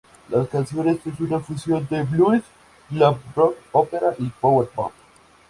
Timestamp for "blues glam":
2.01-3.19